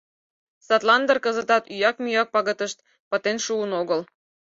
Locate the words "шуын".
3.45-3.71